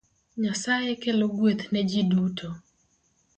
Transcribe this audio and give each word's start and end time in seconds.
Nyasaye 0.41 0.91
kelo 1.01 1.25
gweth 1.35 1.65
ne 1.69 1.81
ji 1.89 2.01
duto 2.09 2.47